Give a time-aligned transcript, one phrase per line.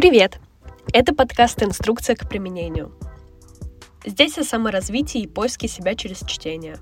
[0.00, 0.40] Привет!
[0.94, 2.90] Это подкаст «Инструкция к применению».
[4.02, 6.78] Здесь о саморазвитии и поиске себя через чтение.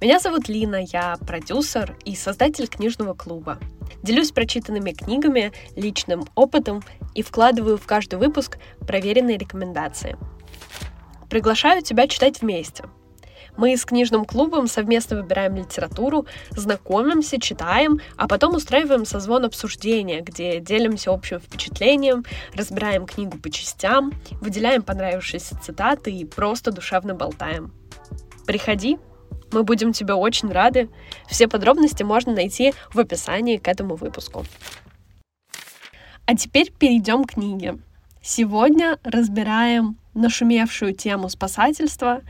[0.00, 3.58] Меня зовут Лина, я продюсер и создатель книжного клуба.
[4.02, 6.82] Делюсь прочитанными книгами, личным опытом
[7.14, 10.16] и вкладываю в каждый выпуск проверенные рекомендации.
[11.28, 12.84] Приглашаю тебя читать вместе–
[13.56, 20.60] мы с книжным клубом совместно выбираем литературу, знакомимся, читаем, а потом устраиваем созвон обсуждения, где
[20.60, 27.72] делимся общим впечатлением, разбираем книгу по частям, выделяем понравившиеся цитаты и просто душевно болтаем.
[28.46, 28.98] Приходи,
[29.52, 30.88] мы будем тебе очень рады.
[31.28, 34.44] Все подробности можно найти в описании к этому выпуску.
[36.26, 37.78] А теперь перейдем к книге.
[38.22, 42.20] Сегодня разбираем нашумевшую тему спасательства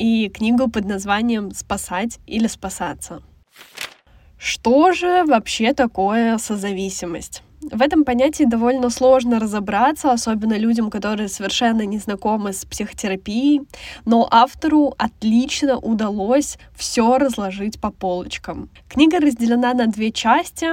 [0.00, 3.22] и книгу под названием «Спасать или спасаться».
[4.38, 7.42] Что же вообще такое созависимость?
[7.62, 13.60] В этом понятии довольно сложно разобраться, особенно людям, которые совершенно не знакомы с психотерапией,
[14.06, 18.70] но автору отлично удалось все разложить по полочкам.
[18.88, 20.68] Книга разделена на две части.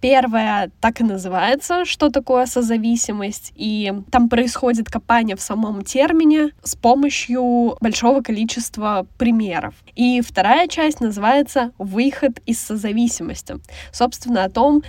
[0.00, 6.74] Первая так и называется «Что такое созависимость?» и там происходит копание в самом термине с
[6.74, 9.74] помощью большого количества примеров.
[9.94, 13.54] И вторая часть называется «Выход из созависимости».
[13.92, 14.82] Собственно, о том,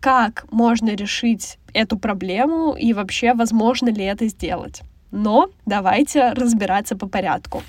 [0.00, 4.82] как можно решить эту проблему и вообще возможно ли это сделать.
[5.10, 7.62] Но давайте разбираться по порядку.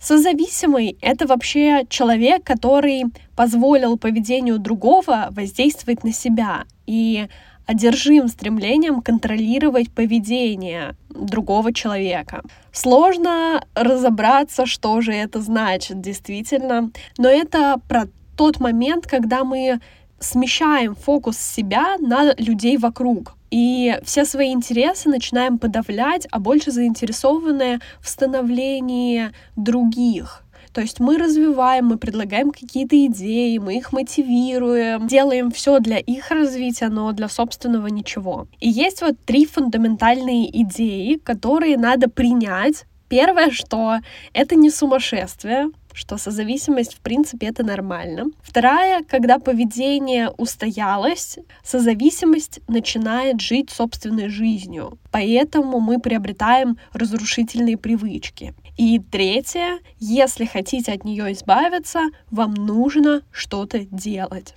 [0.00, 3.04] Созависимый— это вообще человек, который
[3.36, 7.28] позволил поведению другого воздействовать на себя и
[7.66, 12.42] одержим стремлением контролировать поведение другого человека.
[12.72, 19.80] Сложно разобраться, что же это значит действительно, но это про тот момент, когда мы
[20.22, 23.34] смещаем фокус себя на людей вокруг.
[23.50, 30.42] И все свои интересы начинаем подавлять, а больше заинтересованные в становлении других.
[30.72, 36.30] То есть мы развиваем, мы предлагаем какие-то идеи, мы их мотивируем, делаем все для их
[36.30, 38.46] развития, но для собственного ничего.
[38.58, 42.86] И есть вот три фундаментальные идеи, которые надо принять.
[43.08, 43.98] Первое, что
[44.32, 48.26] это не сумасшествие, что созависимость, в принципе, это нормально.
[48.42, 54.98] Вторая, когда поведение устоялось, созависимость начинает жить собственной жизнью.
[55.10, 58.54] Поэтому мы приобретаем разрушительные привычки.
[58.76, 62.00] И третье, если хотите от нее избавиться,
[62.30, 64.54] вам нужно что-то делать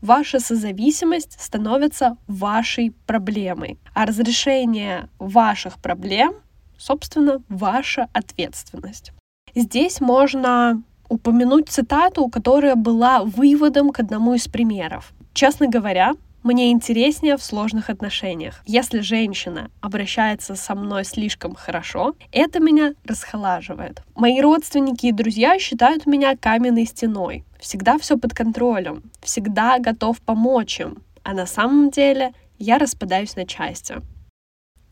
[0.00, 6.34] ваша созависимость становится вашей проблемой, а разрешение ваших проблем,
[6.76, 9.12] собственно, ваша ответственность.
[9.60, 15.12] Здесь можно упомянуть цитату, которая была выводом к одному из примеров.
[15.32, 16.12] Честно говоря,
[16.44, 18.62] мне интереснее в сложных отношениях.
[18.66, 24.04] Если женщина обращается со мной слишком хорошо, это меня расхолаживает.
[24.14, 27.44] Мои родственники и друзья считают меня каменной стеной.
[27.58, 30.98] Всегда все под контролем, всегда готов помочь им.
[31.24, 33.96] А на самом деле я распадаюсь на части.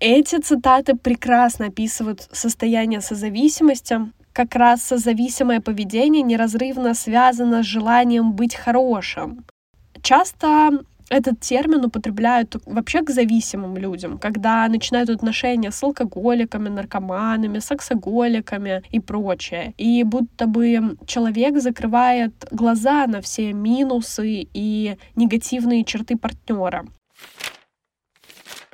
[0.01, 4.01] Эти цитаты прекрасно описывают состояние созависимости,
[4.37, 9.47] как раз созависимое поведение неразрывно связано с желанием быть хорошим.
[10.03, 18.83] Часто этот термин употребляют вообще к зависимым людям, когда начинают отношения с алкоголиками, наркоманами, сексоголиками
[18.91, 19.73] и прочее.
[19.79, 26.85] И будто бы человек закрывает глаза на все минусы и негативные черты партнера.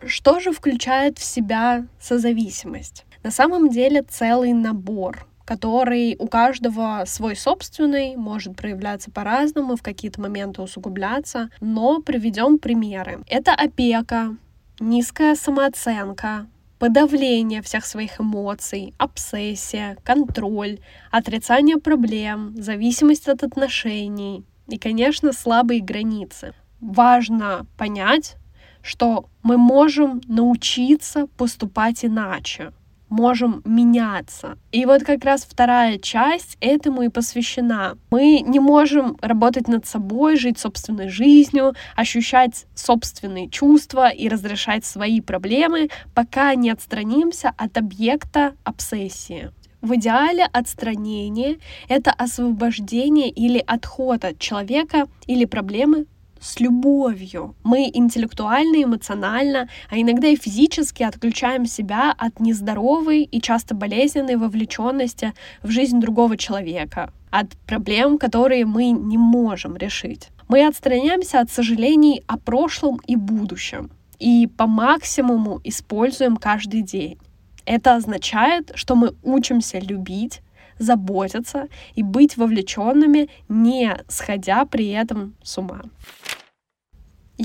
[0.05, 3.05] Что же включает в себя созависимость?
[3.23, 10.21] На самом деле целый набор который у каждого свой собственный, может проявляться по-разному, в какие-то
[10.21, 13.21] моменты усугубляться, но приведем примеры.
[13.27, 14.37] Это опека,
[14.81, 16.47] низкая самооценка,
[16.79, 20.81] подавление всех своих эмоций, обсессия, контроль,
[21.11, 26.55] отрицание проблем, зависимость от отношений и, конечно, слабые границы.
[26.81, 28.37] Важно понять,
[28.83, 32.73] что мы можем научиться поступать иначе
[33.13, 34.57] можем меняться.
[34.73, 37.99] И вот как раз вторая часть этому и посвящена.
[38.11, 45.21] Мы не можем работать над собой, жить собственной жизнью, ощущать собственные чувства и разрешать свои
[45.21, 49.51] проблемы, пока не отстранимся от объекта обсессии.
[49.83, 56.07] В идеале отстранение— это освобождение или отход от человека или проблемы
[56.43, 57.55] с любовью.
[57.63, 65.33] Мы интеллектуально, эмоционально, а иногда и физически отключаем себя от нездоровой и часто болезненной вовлеченности
[65.63, 70.29] в жизнь другого человека, от проблем, которые мы не можем решить.
[70.49, 73.91] Мы отстраняемся от сожалений о прошлом и будущем.
[74.23, 77.19] и по максимуму используем каждый день.
[77.65, 80.43] Это означает, что мы учимся любить,
[80.79, 85.83] заботиться и быть вовлеченными, не сходя при этом с ума.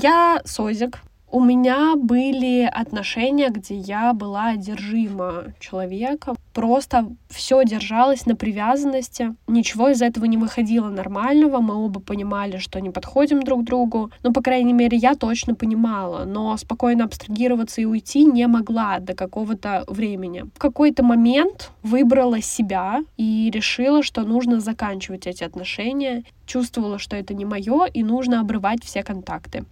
[0.00, 1.00] Я Созик,
[1.30, 6.36] у меня были отношения, где я была одержима человеком.
[6.54, 9.34] Просто все держалось на привязанности.
[9.48, 11.58] Ничего из этого не выходило нормального.
[11.58, 14.12] Мы оба понимали, что не подходим друг другу.
[14.22, 16.24] Ну, по крайней мере, я точно понимала.
[16.24, 20.44] Но спокойно абстрагироваться и уйти не могла до какого-то времени.
[20.54, 26.22] В какой-то момент выбрала себя и решила, что нужно заканчивать эти отношения.
[26.46, 29.66] Чувствовала, что это не мое, и нужно обрывать все контакты.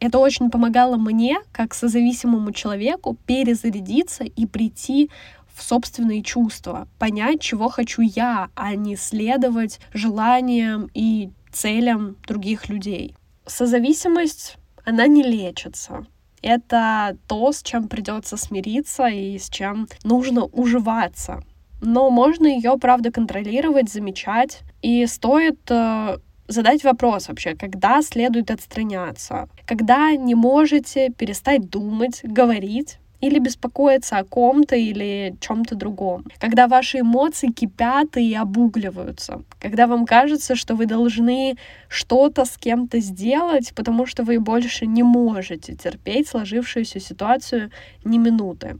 [0.00, 5.10] Это очень помогало мне, как созависимому человеку, перезарядиться и прийти
[5.54, 13.14] в собственные чувства, понять, чего хочу я, а не следовать желаниям и целям других людей.
[13.46, 14.56] Созависимость,
[14.86, 16.06] она не лечится.
[16.40, 21.42] Это то, с чем придется смириться и с чем нужно уживаться.
[21.82, 24.60] Но можно ее, правда, контролировать, замечать.
[24.80, 26.18] И стоит э,
[26.50, 34.24] задать вопрос вообще, когда следует отстраняться, когда не можете перестать думать, говорить, или беспокоиться о
[34.24, 36.24] ком-то или чем-то другом.
[36.38, 39.42] Когда ваши эмоции кипят и обугливаются.
[39.60, 41.56] Когда вам кажется, что вы должны
[41.88, 47.70] что-то с кем-то сделать, потому что вы больше не можете терпеть сложившуюся ситуацию
[48.04, 48.78] ни минуты.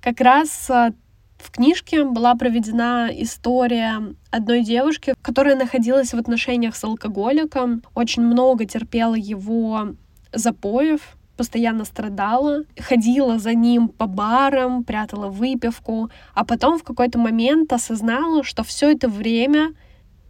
[0.00, 0.92] Как раз а,
[1.42, 8.64] в книжке была проведена история одной девушки, которая находилась в отношениях с алкоголиком, очень много
[8.64, 9.94] терпела его
[10.32, 17.72] запоев, постоянно страдала, ходила за ним по барам, прятала выпивку, а потом в какой-то момент
[17.72, 19.72] осознала, что все это время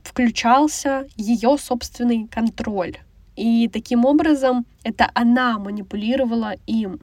[0.05, 2.99] включался ее собственный контроль.
[3.37, 7.01] И таким образом это она манипулировала им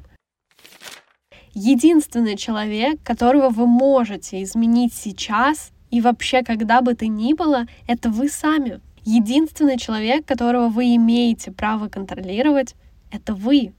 [1.58, 8.10] единственный человек, которого вы можете изменить сейчас и вообще когда бы то ни было, это
[8.10, 8.80] вы сами.
[9.04, 12.76] Единственный человек, которого вы имеете право контролировать,
[13.12, 13.74] это вы.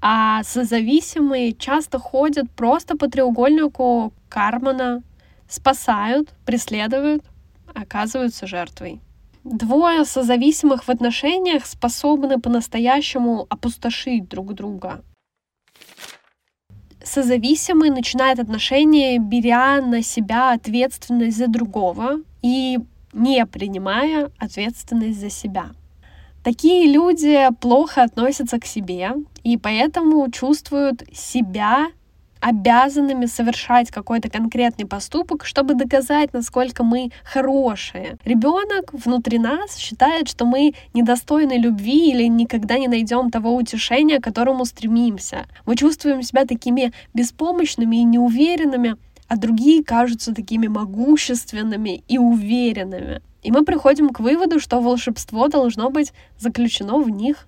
[0.00, 5.02] А созависимые часто ходят просто по треугольнику Кармана,
[5.48, 7.24] спасают, преследуют,
[7.74, 9.00] оказываются жертвой.
[9.42, 15.02] Двое созависимых в отношениях способны по-настоящему опустошить друг друга
[17.04, 22.78] созависимый начинает отношения, беря на себя ответственность за другого и
[23.12, 25.70] не принимая ответственность за себя.
[26.42, 29.12] Такие люди плохо относятся к себе
[29.42, 31.88] и поэтому чувствуют себя
[32.40, 38.18] обязанными совершать какой-то конкретный поступок, чтобы доказать, насколько мы хорошие.
[38.24, 44.24] Ребенок внутри нас считает, что мы недостойны любви или никогда не найдем того утешения, к
[44.24, 45.46] которому стремимся.
[45.66, 48.96] Мы чувствуем себя такими беспомощными и неуверенными,
[49.28, 53.22] а другие кажутся такими могущественными и уверенными.
[53.42, 57.46] И мы приходим к выводу, что волшебство должно быть заключено в них.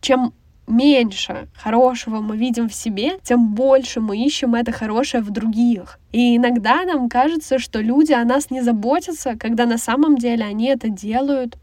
[0.00, 0.32] Чем
[0.68, 5.98] меньше хорошего мы видим в себе, тем больше мы ищем это хорошее в других.
[6.12, 10.66] И иногда нам кажется, что люди о нас не заботятся, когда на самом деле они
[10.66, 11.58] это делают.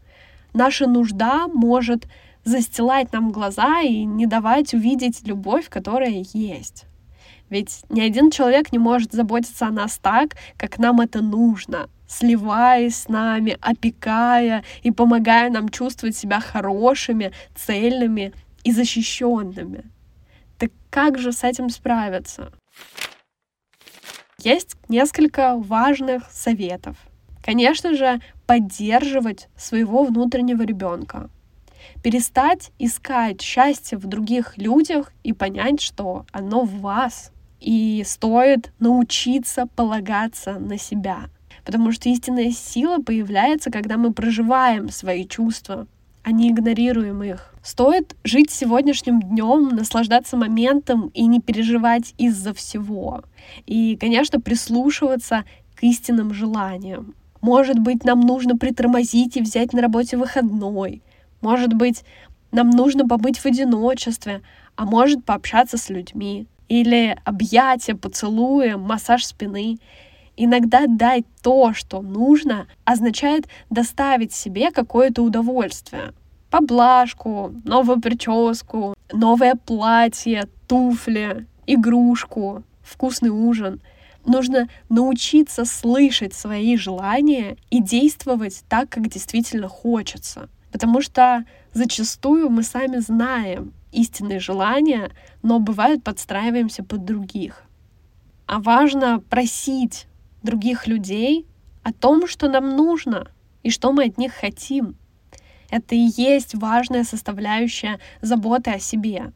[0.52, 2.06] Наша нужда может
[2.44, 6.84] застилать нам глаза и не давать увидеть любовь, которая есть.
[7.50, 12.96] Ведь ни один человек не может заботиться о нас так, как нам это нужно, сливаясь
[12.96, 18.32] с нами, опекая и помогая нам чувствовать себя хорошими, цельными
[18.66, 19.84] и защищенными.
[20.58, 22.52] Так как же с этим справиться?
[24.42, 26.96] Есть несколько важных советов.
[27.44, 31.30] Конечно же, поддерживать своего внутреннего ребенка.
[32.02, 37.30] Перестать искать счастье в других людях и понять, что оно в вас.
[37.60, 41.30] И стоит научиться полагаться на себя.
[41.64, 45.86] Потому что истинная сила появляется, когда мы проживаем свои чувства,
[46.26, 47.54] а не игнорируем их.
[47.62, 53.22] Стоит жить сегодняшним днем, наслаждаться моментом и не переживать из-за всего.
[53.64, 55.44] И, конечно, прислушиваться
[55.76, 57.14] к истинным желаниям.
[57.42, 61.00] Может быть, нам нужно притормозить и взять на работе выходной.
[61.42, 62.02] Может быть,
[62.50, 64.42] нам нужно побыть в одиночестве,
[64.74, 66.48] а может пообщаться с людьми.
[66.68, 69.78] Или объятия, поцелуи, массаж спины.
[70.36, 76.12] Иногда дать то, что нужно, означает доставить себе какое-то удовольствие.
[76.50, 83.80] Поблажку, новую прическу, новое платье, туфли, игрушку, вкусный ужин.
[84.26, 90.48] Нужно научиться слышать свои желания и действовать так, как действительно хочется.
[90.70, 95.10] Потому что зачастую мы сами знаем истинные желания,
[95.42, 97.62] но бывает подстраиваемся под других.
[98.46, 100.06] А важно просить
[100.46, 101.46] других людей
[101.82, 103.30] о том, что нам нужно
[103.62, 104.96] и что мы от них хотим.
[105.68, 109.32] Это и есть важная составляющая заботы о себе.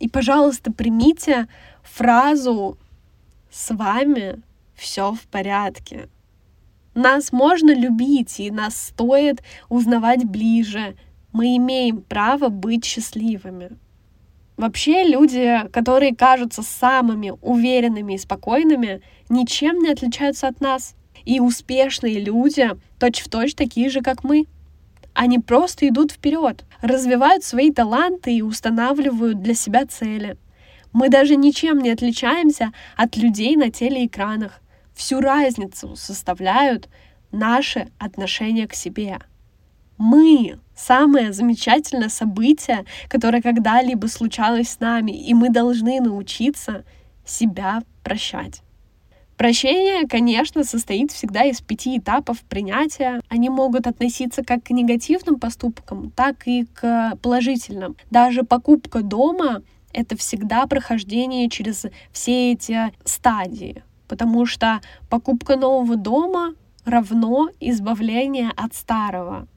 [0.00, 1.46] И, пожалуйста, примите
[1.82, 2.78] фразу
[3.50, 4.42] «С вами
[4.74, 6.08] все в порядке».
[6.94, 10.96] Нас можно любить, и нас стоит узнавать ближе.
[11.32, 13.78] Мы имеем право быть счастливыми.
[14.60, 19.00] Вообще люди, которые кажутся самыми уверенными и спокойными,
[19.30, 20.96] ничем не отличаются от нас.
[21.24, 24.44] И успешные люди точь-в-точь такие же, как мы.
[25.14, 30.36] Они просто идут вперед, развивают свои таланты и устанавливают для себя цели.
[30.92, 34.60] Мы даже ничем не отличаемся от людей на телеэкранах.
[34.94, 36.90] Всю разницу составляют
[37.32, 39.20] наши отношения к себе.
[39.96, 46.84] Мы— самое замечательное событие, которое когда-либо случалось с нами, и мы должны научиться
[47.24, 48.62] себя прощать.
[49.36, 53.22] Прощение, конечно, состоит всегда из пяти этапов принятия.
[53.30, 57.96] Они могут относиться как к негативным поступкам, так и к положительным.
[58.10, 59.62] Даже покупка дома—
[59.94, 68.74] это всегда прохождение через все эти стадии, потому что покупка нового дома равно избавление от
[68.74, 69.48] старого.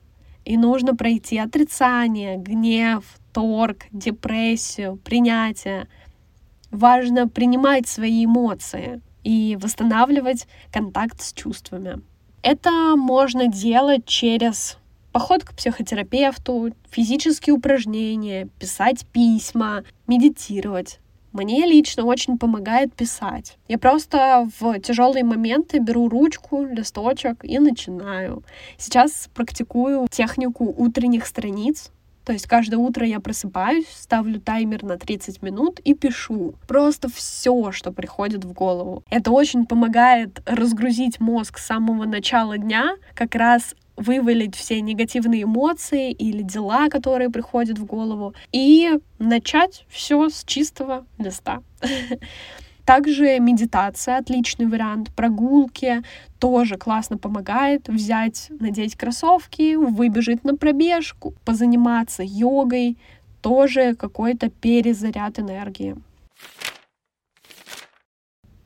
[0.45, 5.88] И нужно пройти отрицание, гнев, торг, депрессию, принятие.
[6.71, 12.01] Важно принимать свои эмоции и восстанавливать контакт с чувствами.
[12.41, 14.77] Это можно делать через
[15.13, 21.00] поход к психотерапевту, физические упражнения, писать письма, медитировать.
[21.33, 23.57] Мне лично очень помогает писать.
[23.67, 28.43] Я просто в тяжелые моменты беру ручку, листочек и начинаю.
[28.77, 31.91] Сейчас практикую технику утренних страниц.
[32.23, 36.53] То есть каждое утро я просыпаюсь, ставлю таймер на 30 минут и пишу.
[36.67, 39.03] Просто все, что приходит в голову.
[39.09, 46.12] Это очень помогает разгрузить мозг с самого начала дня, как раз вывалить все негативные эмоции
[46.12, 51.62] или дела, которые приходят в голову, и начать все с чистого листа.
[52.85, 56.03] Также медитация отличный вариант, прогулки
[56.38, 62.97] тоже классно помогает взять, надеть кроссовки, выбежать на пробежку, позаниматься йогой,
[63.41, 65.95] тоже какой-то перезаряд энергии.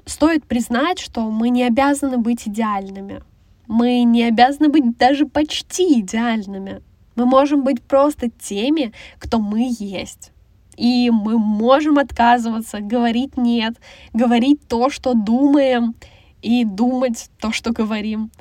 [0.06, 3.22] Стоит признать, что мы не обязаны быть идеальными.
[3.68, 6.82] Мы не обязаны быть даже почти идеальными.
[7.16, 10.32] Мы можем быть просто теми, кто мы есть.
[10.78, 13.76] И мы можем отказываться, говорить нет,
[14.14, 15.96] говорить то, что думаем,
[16.42, 18.32] и думать то, что говорим.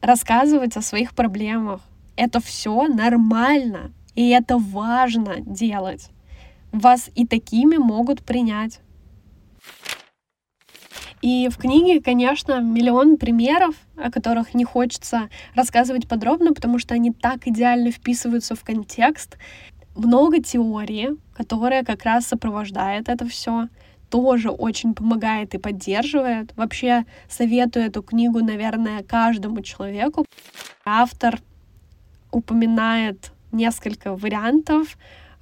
[0.00, 1.80] Рассказывать о своих проблемах.
[2.16, 6.08] Это все нормально, и это важно делать.
[6.72, 8.80] Вас и такими могут принять.
[11.22, 17.12] И в книге, конечно, миллион примеров, о которых не хочется рассказывать подробно, потому что они
[17.12, 19.38] так идеально вписываются в контекст.
[19.94, 23.68] Много теории, которая как раз сопровождает это все
[24.10, 26.52] тоже очень помогает и поддерживает.
[26.56, 30.26] Вообще советую эту книгу, наверное, каждому человеку.
[30.84, 31.40] Автор
[32.30, 34.96] упоминает несколько вариантов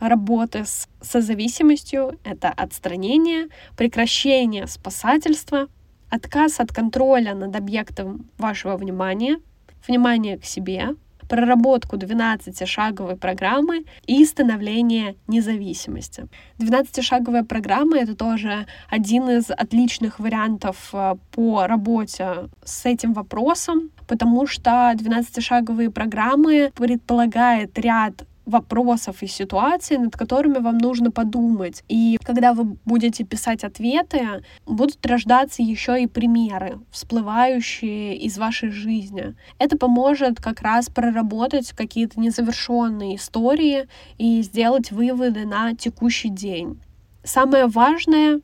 [0.08, 5.68] работы с созависимостью— это отстранение, прекращение спасательства,
[6.10, 9.38] отказ от контроля над объектом вашего внимания,
[9.86, 10.94] внимание к себе,
[11.28, 16.26] проработку 12-шаговой программы и становление независимости.
[16.58, 24.46] 12-шаговая программа— это тоже один из отличных вариантов э, по работе с этим вопросом, потому
[24.46, 31.82] что 12-шаговые программы предполагают ряд вопросов и ситуаций, над которыми вам нужно подумать.
[31.88, 39.34] И когда вы будете писать ответы, будут рождаться еще и примеры, всплывающие из вашей жизни.
[39.58, 46.80] Это поможет как раз проработать какие-то незавершенные истории и сделать выводы на текущий день.
[47.22, 48.40] Самое важное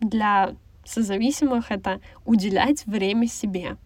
[0.00, 3.76] для созависимых— это уделять время себе.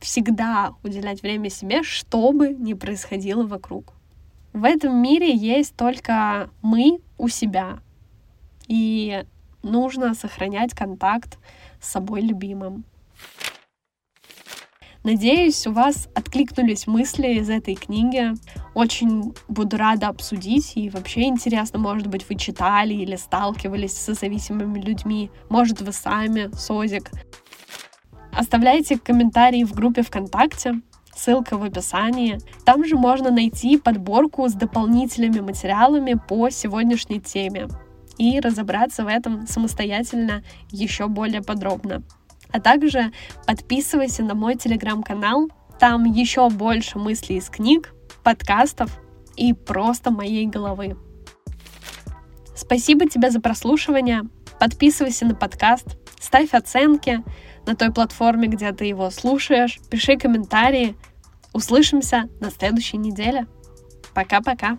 [0.00, 3.95] Всегда уделять время себе, что бы ни происходило вокруг.
[4.56, 7.80] В этом мире есть только мы у себя.
[8.66, 9.22] И
[9.62, 11.38] нужно сохранять контакт
[11.78, 12.86] с собой любимым.
[15.04, 18.32] Надеюсь, у вас откликнулись мысли из этой книги.
[18.72, 20.72] Очень буду рада обсудить.
[20.74, 25.30] И вообще интересно, может быть, вы читали или сталкивались со зависимыми людьми.
[25.50, 27.10] Может, вы сами, Созик.
[28.32, 30.80] Оставляйте комментарии в группе ВКонтакте.
[31.16, 32.38] Ссылка в описании.
[32.64, 37.68] Там же можно найти подборку с дополнительными материалами по сегодняшней теме
[38.18, 42.02] и разобраться в этом самостоятельно еще более подробно.
[42.52, 43.12] А также
[43.46, 47.92] подписывайся на мой телеграм-канал, там еще больше мыслей из книг,
[48.22, 49.00] подкастов
[49.36, 50.96] и просто моей головы.
[52.54, 54.22] Спасибо тебе за прослушивание.
[54.58, 57.22] Подписывайся на подкаст, ставь оценки
[57.66, 60.96] на той платформе, где ты его слушаешь, пиши комментарии.
[61.52, 63.46] Услышимся на следующей неделе.
[64.14, 64.78] Пока-пока.